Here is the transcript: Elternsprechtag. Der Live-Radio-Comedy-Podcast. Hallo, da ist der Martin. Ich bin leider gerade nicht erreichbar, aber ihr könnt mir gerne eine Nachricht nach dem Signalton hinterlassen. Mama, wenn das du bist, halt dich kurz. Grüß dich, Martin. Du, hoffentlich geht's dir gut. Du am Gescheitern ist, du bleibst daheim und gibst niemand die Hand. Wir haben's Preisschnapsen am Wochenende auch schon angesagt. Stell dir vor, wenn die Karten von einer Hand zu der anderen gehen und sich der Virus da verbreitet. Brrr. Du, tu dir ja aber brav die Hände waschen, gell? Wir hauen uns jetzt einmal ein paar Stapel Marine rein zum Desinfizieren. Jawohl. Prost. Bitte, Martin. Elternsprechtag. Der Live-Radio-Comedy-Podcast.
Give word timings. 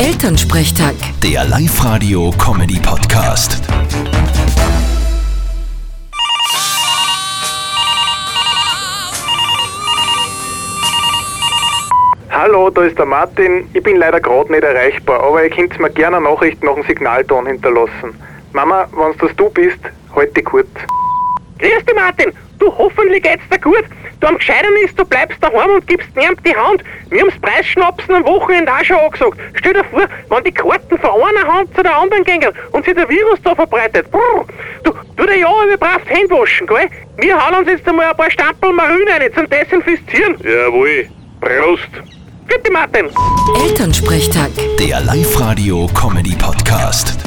Elternsprechtag. 0.00 0.96
Der 1.22 1.44
Live-Radio-Comedy-Podcast. 1.44 3.60
Hallo, 12.30 12.70
da 12.70 12.84
ist 12.84 12.96
der 12.96 13.04
Martin. 13.04 13.68
Ich 13.74 13.82
bin 13.82 13.96
leider 13.96 14.20
gerade 14.20 14.50
nicht 14.50 14.64
erreichbar, 14.64 15.22
aber 15.22 15.44
ihr 15.44 15.50
könnt 15.50 15.78
mir 15.78 15.90
gerne 15.90 16.16
eine 16.16 16.30
Nachricht 16.30 16.64
nach 16.64 16.76
dem 16.76 16.84
Signalton 16.84 17.46
hinterlassen. 17.46 18.14
Mama, 18.54 18.88
wenn 18.92 19.14
das 19.18 19.36
du 19.36 19.50
bist, 19.50 19.80
halt 20.16 20.34
dich 20.34 20.46
kurz. 20.46 20.70
Grüß 21.58 21.84
dich, 21.84 21.94
Martin. 21.94 22.32
Du, 22.58 22.74
hoffentlich 22.74 23.22
geht's 23.22 23.46
dir 23.52 23.58
gut. 23.58 23.84
Du 24.20 24.26
am 24.26 24.36
Gescheitern 24.36 24.74
ist, 24.84 24.98
du 24.98 25.04
bleibst 25.04 25.42
daheim 25.42 25.70
und 25.70 25.86
gibst 25.86 26.14
niemand 26.14 26.46
die 26.46 26.54
Hand. 26.54 26.84
Wir 27.08 27.22
haben's 27.22 27.38
Preisschnapsen 27.40 28.14
am 28.14 28.24
Wochenende 28.24 28.70
auch 28.70 28.84
schon 28.84 28.98
angesagt. 28.98 29.38
Stell 29.54 29.72
dir 29.72 29.84
vor, 29.84 30.02
wenn 30.28 30.44
die 30.44 30.52
Karten 30.52 30.98
von 30.98 31.10
einer 31.10 31.50
Hand 31.52 31.74
zu 31.74 31.82
der 31.82 31.96
anderen 31.96 32.22
gehen 32.24 32.44
und 32.72 32.84
sich 32.84 32.94
der 32.94 33.08
Virus 33.08 33.40
da 33.42 33.54
verbreitet. 33.54 34.10
Brrr. 34.10 34.44
Du, 34.84 34.92
tu 35.16 35.24
dir 35.26 35.38
ja 35.38 35.46
aber 35.48 35.74
brav 35.78 36.02
die 36.04 36.10
Hände 36.14 36.34
waschen, 36.34 36.66
gell? 36.66 36.88
Wir 37.16 37.34
hauen 37.34 37.54
uns 37.60 37.68
jetzt 37.68 37.88
einmal 37.88 38.10
ein 38.10 38.16
paar 38.16 38.30
Stapel 38.30 38.70
Marine 38.72 39.10
rein 39.10 39.30
zum 39.34 39.48
Desinfizieren. 39.48 40.36
Jawohl. 40.44 41.08
Prost. 41.40 41.88
Bitte, 42.46 42.70
Martin. 42.72 43.06
Elternsprechtag. 43.64 44.50
Der 44.78 45.00
Live-Radio-Comedy-Podcast. 45.00 47.19